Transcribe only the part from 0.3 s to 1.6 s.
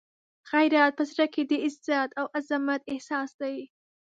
غیرت په زړه کې د